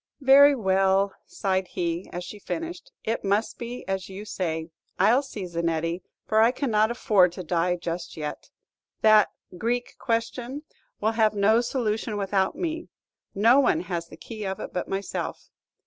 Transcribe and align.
"Very 0.21 0.55
well," 0.55 1.13
sighed 1.27 1.67
he, 1.67 2.09
as 2.11 2.23
she 2.23 2.39
finished, 2.39 2.91
"it 3.03 3.23
must 3.23 3.59
be 3.59 3.87
as 3.87 4.09
you 4.09 4.25
say. 4.25 4.71
I'll 4.97 5.21
see 5.21 5.45
Zanetti, 5.45 6.01
for 6.25 6.41
I 6.41 6.49
cannot 6.49 6.89
afford 6.89 7.33
to 7.33 7.43
die 7.43 7.75
just 7.75 8.17
yet. 8.17 8.49
That 9.01 9.29
'Greek 9.59 9.97
question' 9.99 10.63
will 10.99 11.11
have 11.11 11.35
no 11.35 11.61
solution 11.61 12.17
without 12.17 12.55
me, 12.55 12.89
no 13.35 13.59
one 13.59 13.81
has 13.81 14.07
the 14.07 14.17
key 14.17 14.43
of 14.43 14.59
it 14.59 14.73
but 14.73 14.87
myself. 14.87 15.51